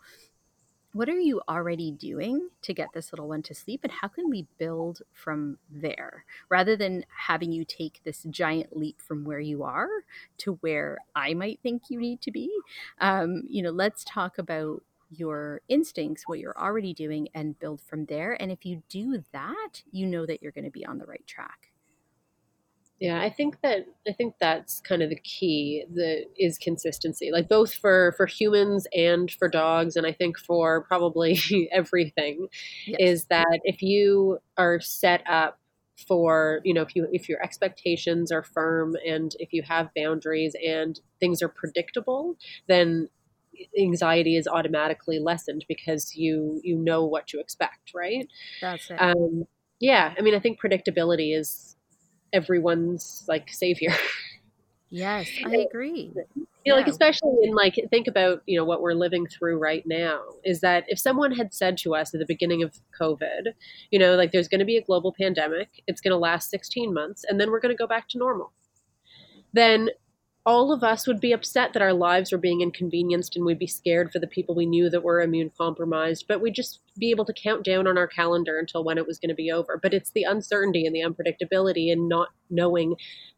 [0.94, 4.30] what are you already doing to get this little one to sleep and how can
[4.30, 6.24] we build from there?
[6.48, 9.90] Rather than having you take this giant leap from where you are
[10.38, 12.50] to where i might think you need to be
[13.02, 18.06] um, you know let's talk about your instincts what you're already doing and build from
[18.06, 18.42] there.
[18.42, 21.26] And if you do that you know that you're going to be on the right
[21.28, 21.73] track
[23.04, 25.84] yeah, I think that I think that's kind of the key.
[25.94, 30.86] The is consistency, like both for for humans and for dogs, and I think for
[30.86, 31.38] probably
[31.74, 32.48] everything,
[32.88, 32.98] yes.
[33.02, 35.60] is that if you are set up
[36.08, 40.56] for you know if you if your expectations are firm and if you have boundaries
[40.66, 42.38] and things are predictable,
[42.70, 43.10] then
[43.78, 48.30] anxiety is automatically lessened because you you know what to expect, right?
[48.62, 48.96] That's it.
[48.96, 49.44] Um,
[49.82, 51.76] yeah, I mean, I think predictability is
[52.34, 53.94] everyone's like savior.
[54.94, 56.12] Yes, I agree.
[56.14, 56.74] You know, yeah.
[56.76, 60.62] like especially in like think about you know what we're living through right now is
[60.62, 63.54] that if someone had said to us at the beginning of COVID,
[63.90, 66.94] you know, like there's going to be a global pandemic, it's going to last 16
[66.94, 68.52] months, and then we're going to go back to normal,
[69.52, 69.90] then
[70.46, 73.68] all of us would be upset that our lives were being inconvenienced and we'd be
[73.68, 77.26] scared for the people we knew that were immune compromised but we'd just be able
[77.26, 79.94] to count down on our calendar until when it was going to be over but
[79.94, 82.96] it's the uncertainty and the unpredictability and not knowing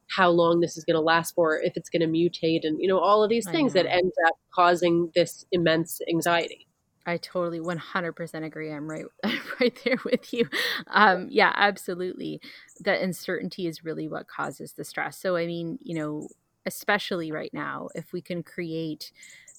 [0.09, 2.87] how long this is going to last for if it's going to mutate and you
[2.87, 6.67] know all of these things that end up causing this immense anxiety
[7.07, 8.71] I totally 100% agree.
[8.71, 9.05] I'm right
[9.59, 10.49] right there with you.
[10.87, 12.41] Um, yeah, absolutely.
[12.79, 15.19] The uncertainty is really what causes the stress.
[15.19, 16.29] So I mean, you know,
[16.65, 19.12] especially right now, if we can create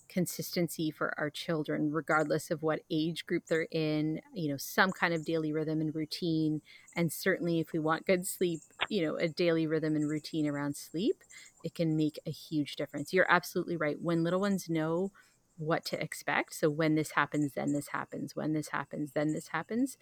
[0.08, 5.12] consistency for our children regardless of what age group they're in you know some kind
[5.12, 6.62] of daily rhythm and routine
[6.94, 10.76] and certainly if we want good sleep you know a daily rhythm and routine around
[10.76, 11.24] sleep
[11.64, 13.12] it can make a huge difference.
[13.12, 14.00] You're absolutely right.
[14.00, 15.10] When little ones know
[15.58, 19.48] what to expect so when this happens then this happens when this happens then this
[19.48, 19.96] happens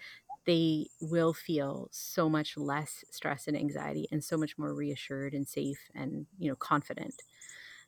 [0.46, 5.48] they will feel so much less stress and anxiety and so much more reassured and
[5.48, 7.14] safe and you know confident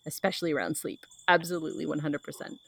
[0.06, 2.58] especially around sleep absolutely 100%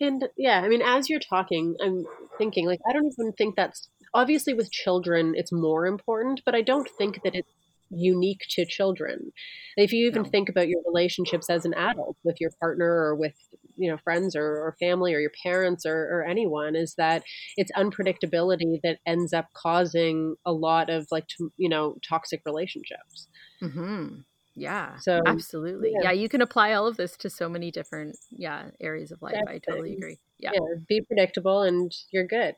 [0.00, 2.04] and yeah i mean as you're talking i'm
[2.38, 6.62] thinking like i don't even think that's obviously with children it's more important but i
[6.62, 7.52] don't think that it's
[7.90, 9.32] unique to children.
[9.76, 10.28] If you even no.
[10.28, 13.34] think about your relationships as an adult with your partner or with
[13.80, 17.24] you know friends or, or family or your parents or, or, anyone is that
[17.56, 21.24] it's unpredictability that ends up causing a lot of like
[21.56, 23.26] you know toxic relationships
[23.62, 24.16] mm-hmm.
[24.54, 26.10] yeah so absolutely yeah.
[26.10, 26.12] yeah.
[26.12, 29.58] you can apply all of this to so many different yeah areas of life i
[29.58, 30.50] totally agree yeah.
[30.52, 30.60] yeah.
[30.86, 32.54] be predictable and you're good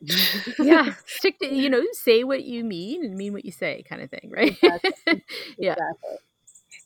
[0.59, 4.01] yeah stick to you know say what you mean and mean what you say kind
[4.01, 4.91] of thing right exactly.
[5.57, 6.17] yeah exactly.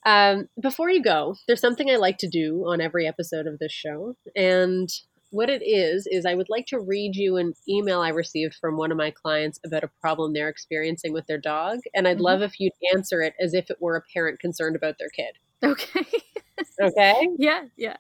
[0.08, 3.74] Um, before you go, there's something I like to do on every episode of this
[3.74, 4.16] show.
[4.38, 4.90] And
[5.32, 8.78] what it is, is I would like to read you an email I received from
[8.78, 11.80] one of my clients about a problem they're experiencing with their dog.
[11.94, 12.24] And I'd mm-hmm.
[12.24, 15.36] love if you'd answer it as if it were a parent concerned about their kid.
[15.62, 16.06] Okay.
[16.82, 17.28] okay.
[17.38, 17.66] Yeah.
[17.76, 17.98] Yeah.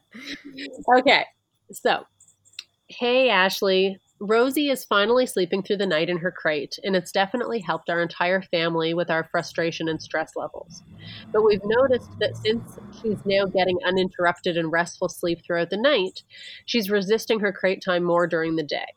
[0.97, 1.25] Okay.
[1.73, 2.05] So,
[2.87, 7.59] hey, Ashley, Rosie is finally sleeping through the night in her crate, and it's definitely
[7.59, 10.81] helped our entire family with our frustration and stress levels.
[11.31, 16.23] But we've noticed that since she's now getting uninterrupted and restful sleep throughout the night,
[16.65, 18.87] she's resisting her crate time more during the day.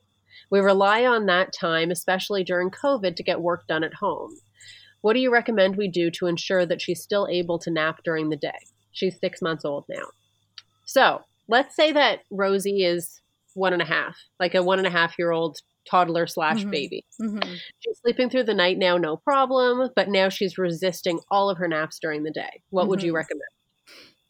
[0.49, 4.37] We rely on that time, especially during COVID, to get work done at home.
[5.03, 8.31] What do you recommend we do to ensure that she's still able to nap during
[8.31, 8.59] the day?
[8.93, 10.07] She's six months old now.
[10.87, 13.21] So let's say that Rosie is
[13.55, 15.59] one and a half, like a one and a half year old
[15.89, 16.71] toddler slash mm-hmm.
[16.71, 17.05] baby.
[17.21, 17.55] Mm-hmm.
[17.81, 21.69] She's sleeping through the night now, no problem, but now she's resisting all of her
[21.69, 22.63] naps during the day.
[22.71, 22.91] What mm-hmm.
[22.91, 23.17] would you mm-hmm.
[23.17, 23.43] recommend?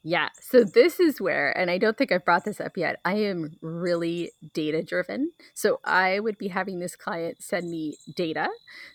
[0.02, 0.28] Yeah.
[0.40, 3.56] So this is where, and I don't think I've brought this up yet, I am
[3.60, 5.32] really data driven.
[5.54, 8.48] So I would be having this client send me data.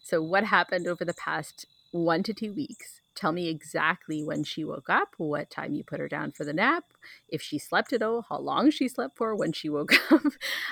[0.04, 4.64] So what happened over the past one to two weeks tell me exactly when she
[4.64, 6.84] woke up, what time you put her down for the nap,
[7.30, 10.22] if she slept at all, how long she slept for, when she woke up,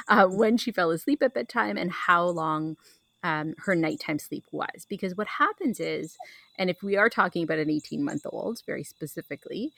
[0.08, 2.78] uh, when she fell asleep at bedtime, and how long
[3.24, 4.86] um, her nighttime sleep was.
[4.88, 6.18] Because what happens is,
[6.58, 9.74] and if we are talking about an 18 month old very specifically,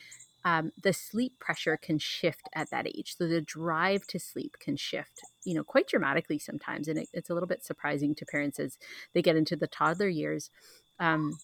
[0.45, 3.15] um, the sleep pressure can shift at that age.
[3.17, 6.87] So the drive to sleep can shift, you know, quite dramatically sometimes.
[6.87, 8.77] And it, it's a little bit surprising to parents as
[9.13, 10.51] they get into the toddler years.
[10.99, 11.39] Um,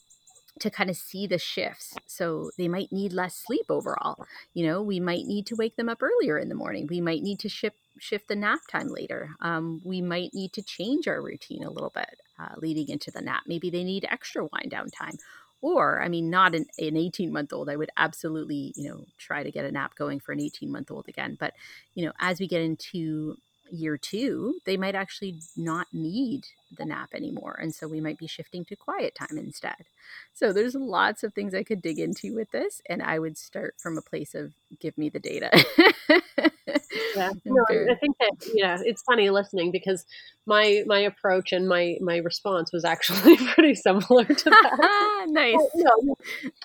[0.59, 1.95] to kind of see the shifts.
[2.07, 4.25] So they might need less sleep overall.
[4.53, 6.87] You know, we might need to wake them up earlier in the morning.
[6.87, 9.29] We might need to shift shift the nap time later.
[9.41, 13.21] Um, we might need to change our routine a little bit uh, leading into the
[13.21, 13.43] nap.
[13.47, 15.17] Maybe they need extra wind down time.
[15.61, 17.69] Or, I mean, not an, an 18 month old.
[17.69, 20.89] I would absolutely, you know, try to get a nap going for an 18 month
[20.89, 21.37] old again.
[21.39, 21.53] But,
[21.93, 23.37] you know, as we get into
[23.71, 26.45] year two, they might actually not need
[26.77, 27.57] the nap anymore.
[27.61, 29.85] And so we might be shifting to quiet time instead.
[30.33, 32.81] So there's lots of things I could dig into with this.
[32.89, 35.49] And I would start from a place of give me the data.
[37.15, 37.31] yeah.
[37.45, 40.05] No, I think that, yeah, it's funny listening because
[40.45, 45.25] my, my approach and my, my response was actually pretty similar to that.
[45.29, 45.57] nice.
[45.73, 46.15] But, no,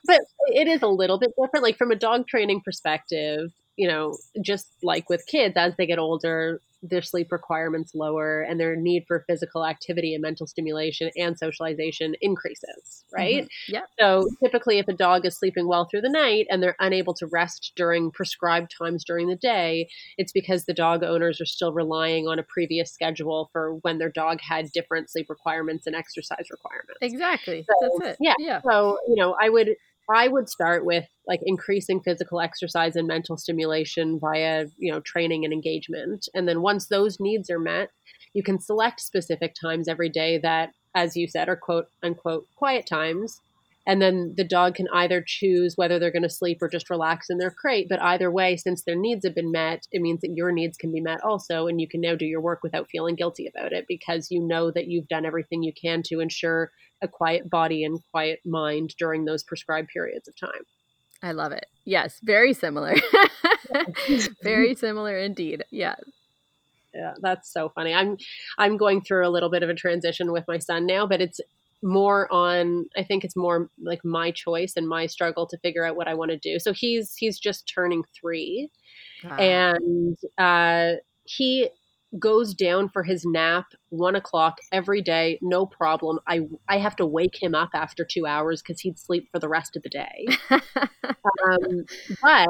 [0.06, 1.64] but it is a little bit different.
[1.64, 5.98] Like from a dog training perspective, you know, just like with kids, as they get
[5.98, 11.38] older, their sleep requirements lower and their need for physical activity and mental stimulation and
[11.38, 13.44] socialization increases, right?
[13.44, 13.74] Mm-hmm.
[13.74, 13.82] Yeah.
[13.98, 17.26] So typically, if a dog is sleeping well through the night and they're unable to
[17.26, 22.28] rest during prescribed times during the day, it's because the dog owners are still relying
[22.28, 26.98] on a previous schedule for when their dog had different sleep requirements and exercise requirements.
[27.00, 27.64] Exactly.
[27.66, 28.16] So, That's it.
[28.20, 28.34] Yeah.
[28.38, 28.60] yeah.
[28.62, 29.76] So, you know, I would
[30.08, 35.44] I would start with like increasing physical exercise and mental stimulation via, you know, training
[35.44, 36.28] and engagement.
[36.34, 37.90] And then once those needs are met,
[38.32, 42.86] you can select specific times every day that, as you said, are quote unquote quiet
[42.86, 43.40] times
[43.86, 47.30] and then the dog can either choose whether they're going to sleep or just relax
[47.30, 47.88] in their crate.
[47.88, 50.92] But either way, since their needs have been met, it means that your needs can
[50.92, 51.68] be met also.
[51.68, 54.72] And you can now do your work without feeling guilty about it because you know
[54.72, 59.24] that you've done everything you can to ensure a quiet body and quiet mind during
[59.24, 60.62] those prescribed periods of time.
[61.22, 61.66] I love it.
[61.84, 62.94] Yes, very similar.
[64.42, 65.64] very similar indeed.
[65.70, 65.96] Yeah.
[66.94, 67.92] Yeah, that's so funny.
[67.92, 68.16] I'm
[68.56, 71.40] I'm going through a little bit of a transition with my son now, but it's
[71.82, 75.94] more on i think it's more like my choice and my struggle to figure out
[75.94, 78.70] what i want to do so he's he's just turning three
[79.38, 80.92] and uh
[81.24, 81.68] he
[82.18, 87.06] goes down for his nap one o'clock every day no problem i i have to
[87.06, 90.26] wake him up after two hours because he'd sleep for the rest of the day
[90.50, 91.84] um,
[92.22, 92.48] but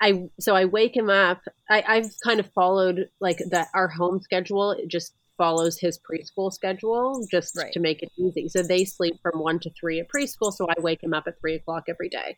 [0.00, 1.40] I, so I wake him up.
[1.70, 4.72] I, I've kind of followed like that our home schedule.
[4.72, 7.72] It just follows his preschool schedule just right.
[7.72, 8.48] to make it easy.
[8.48, 10.52] So they sleep from one to three at preschool.
[10.52, 12.36] So I wake him up at three o'clock every day.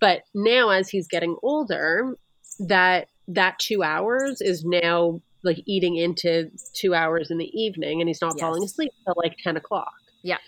[0.00, 2.16] But now, as he's getting older,
[2.60, 8.08] that that two hours is now like eating into two hours in the evening, and
[8.08, 8.40] he's not yes.
[8.40, 9.92] falling asleep until like ten o'clock.
[10.22, 10.38] Yeah.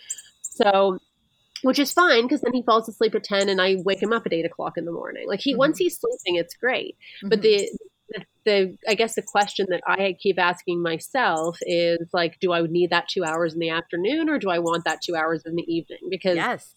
[0.41, 0.99] So
[1.65, 4.27] which is fine because then he falls asleep at 10 and I wake him up
[4.27, 5.27] at 8 o'clock in the morning.
[5.27, 5.59] Like he, mm-hmm.
[5.59, 6.95] once he's sleeping, it's great.
[7.17, 7.29] Mm-hmm.
[7.29, 7.67] But the,
[8.45, 12.91] the I guess the question that I keep asking myself is like, do I need
[12.91, 15.63] that two hours in the afternoon or do I want that two hours in the
[15.63, 15.99] evening?
[16.09, 16.73] Because yes.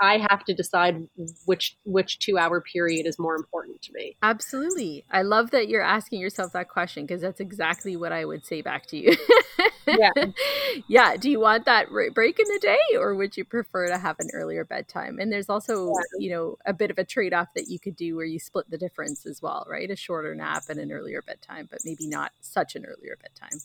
[0.00, 1.08] I, have to decide
[1.46, 4.16] which which two hour period is more important to me.
[4.22, 8.44] Absolutely, I love that you're asking yourself that question because that's exactly what I would
[8.44, 9.16] say back to you.
[9.88, 10.24] yeah,
[10.88, 11.16] yeah.
[11.16, 14.28] Do you want that break in the day or would you prefer to have an
[14.34, 15.18] earlier bedtime?
[15.18, 16.02] And there's also yeah.
[16.18, 18.70] you know a bit of a trade off that you could do where you split
[18.70, 19.90] the difference as well, right?
[19.90, 23.60] A shorter nap and an earlier bedtime, but maybe not such an earlier bedtime.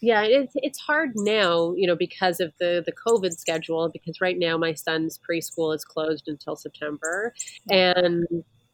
[0.00, 3.90] Yeah, it's it's hard now, you know, because of the the COVID schedule.
[3.90, 7.34] Because right now my son's preschool is closed until September,
[7.68, 8.26] and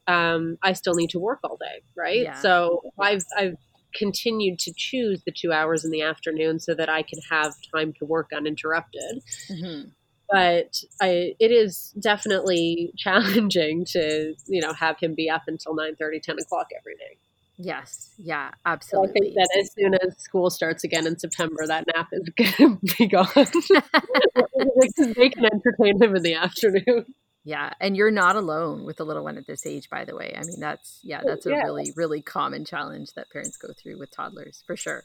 [0.06, 2.22] um, I still need to work all day, right?
[2.22, 2.40] Yeah.
[2.40, 3.56] So I've I've
[3.96, 7.92] continued to choose the two hours in the afternoon so that I can have time
[7.98, 9.22] to work uninterrupted.
[9.50, 9.88] Mm-hmm
[10.28, 15.94] but I, it is definitely challenging to you know have him be up until 9
[15.94, 17.16] 30 10 o'clock every day
[17.58, 18.10] Yes.
[18.18, 19.08] Yeah, absolutely.
[19.08, 22.28] So I think that as soon as school starts again in September, that nap is
[22.58, 23.26] going to be gone.
[23.34, 27.06] because they can entertain him in the afternoon.
[27.46, 30.34] Yeah, and you're not alone with the little one at this age, by the way.
[30.36, 31.62] I mean, that's yeah, that's a yeah.
[31.62, 35.04] really really common challenge that parents go through with toddlers, for sure.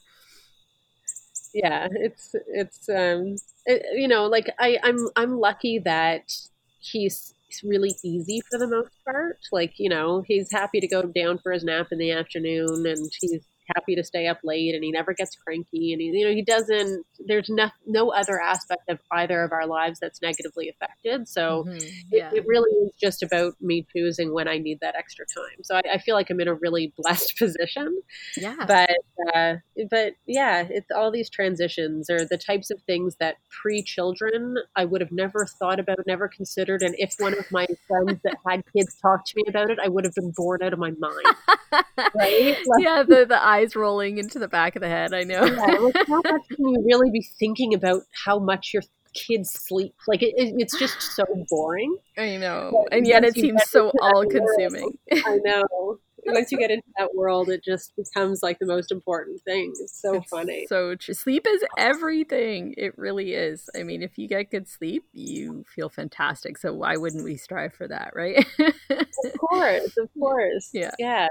[1.53, 3.35] Yeah, it's it's um,
[3.67, 6.33] it, you know, like I I'm I'm lucky that
[6.79, 7.31] he's
[7.63, 9.37] really easy for the most part.
[9.51, 13.11] Like, you know, he's happy to go down for his nap in the afternoon and
[13.21, 13.45] he's
[13.75, 16.41] happy to stay up late and he never gets cranky and he you know he
[16.41, 21.27] doesn't there's no, no other aspect of either of our lives that's negatively affected.
[21.27, 21.87] So mm-hmm.
[22.11, 22.29] yeah.
[22.31, 25.63] it, it, really is just about me choosing when i need that extra time.
[25.63, 28.01] So i, I feel like i'm in a really blessed position.
[28.35, 28.55] Yeah.
[28.67, 28.89] But
[29.33, 29.55] uh,
[29.89, 35.01] but yeah it's all these transitions or the types of things that pre-children i would
[35.01, 36.81] have never thought about never considered.
[36.81, 39.87] And if one of my friends that had kids talked to me about it i
[39.87, 41.35] would have been bored out of my mind.
[42.15, 42.57] Right?
[42.65, 45.13] Like, yeah the, the eyes rolling into the back of the head.
[45.13, 45.45] I know.
[45.45, 48.83] yeah, like how much can you really be thinking about how much your
[49.13, 49.93] kids sleep?
[50.07, 51.95] Like it, it, it's just so boring.
[52.17, 54.97] I know, but and yet it seems so all consuming.
[55.11, 55.99] I know.
[56.23, 59.73] Once you get into that world, it just becomes like the most important thing.
[59.79, 60.67] It's so it's funny.
[60.69, 61.15] So true.
[61.15, 62.75] Sleep is everything.
[62.77, 63.71] It really is.
[63.75, 66.59] I mean, if you get good sleep, you feel fantastic.
[66.59, 68.45] So why wouldn't we strive for that, right?
[68.91, 70.69] of course, of course.
[70.73, 70.91] Yeah.
[70.99, 71.27] Yeah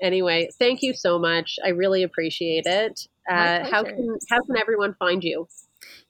[0.00, 1.58] anyway, thank you so much.
[1.64, 3.08] I really appreciate it.
[3.28, 5.48] Uh, how can how can everyone find you?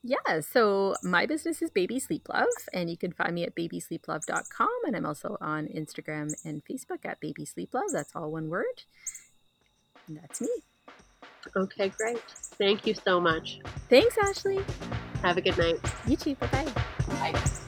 [0.03, 4.69] Yeah, so my business is Baby Sleep Love, and you can find me at babysleeplove.com.
[4.85, 7.91] And I'm also on Instagram and Facebook at Baby Sleep Love.
[7.91, 8.83] That's all one word.
[10.07, 10.49] And that's me.
[11.55, 12.21] Okay, great.
[12.57, 13.59] Thank you so much.
[13.89, 14.63] Thanks, Ashley.
[15.21, 15.79] Have a good night.
[16.07, 16.35] You too.
[16.35, 16.71] Bye-bye.
[17.07, 17.59] Bye.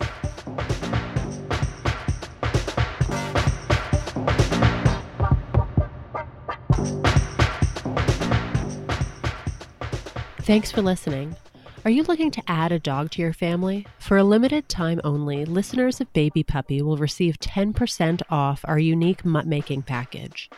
[10.52, 11.38] Thanks for listening.
[11.86, 13.88] Are you looking to add a dog to your family?
[14.00, 19.24] For a limited time only, listeners of Baby Puppy will receive 10% off our unique
[19.24, 20.50] mutt making package.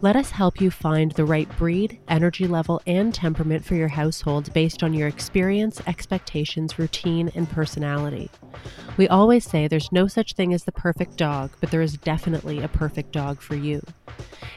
[0.00, 4.52] Let us help you find the right breed, energy level, and temperament for your household
[4.52, 8.30] based on your experience, expectations, routine, and personality.
[8.96, 12.62] We always say there's no such thing as the perfect dog, but there is definitely
[12.62, 13.80] a perfect dog for you.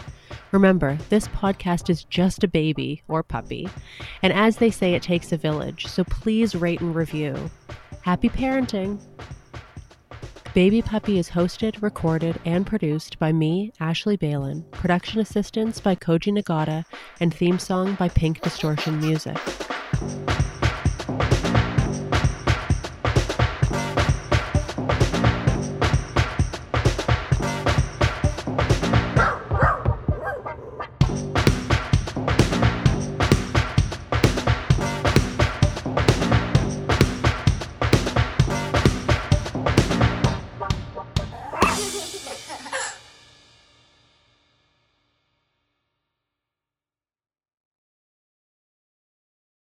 [0.51, 3.67] Remember, this podcast is just a baby or puppy,
[4.23, 7.49] and as they say, it takes a village, so please rate and review.
[8.01, 8.99] Happy parenting!
[10.55, 16.35] Baby Puppy is hosted, recorded, and produced by me, Ashley Balin, production assistance by Koji
[16.35, 16.85] Nagata,
[17.19, 19.37] and theme song by Pink Distortion Music.